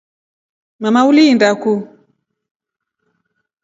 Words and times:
Mama 0.81 1.01
ulinda 1.09 1.49
ku. 1.61 1.73